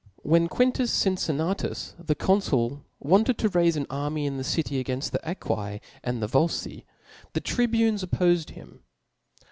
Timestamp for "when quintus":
0.23-0.91